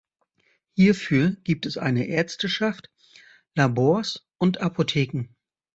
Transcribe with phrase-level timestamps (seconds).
[0.73, 2.89] Hierfür gibt es eine Ärzteschaft,
[3.55, 5.35] Labors und Apotheken.